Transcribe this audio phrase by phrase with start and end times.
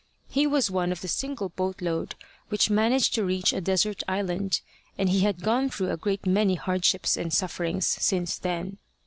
[0.27, 2.15] He was one of the single boat load
[2.49, 4.61] which managed to reach a desert island,
[4.97, 8.79] and he had gone through a great many hardships and sufferings since then.